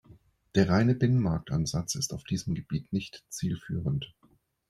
[0.55, 4.15] Der reine Binnenmarktansatz ist auf diesem Gebiet nicht zielführend.